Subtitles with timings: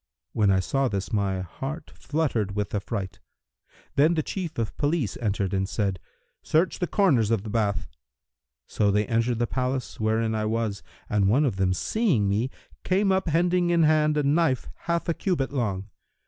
[0.33, 3.19] When I saw this, my heart fluttered with affright.
[3.95, 5.99] Then the Chief of Police entered and said,
[6.41, 7.87] 'Search the corners of the bath.'
[8.65, 12.49] So they entered the place wherein I was, and one of them seeing me,
[12.83, 15.87] came up hending in hand a knife half a cubit long.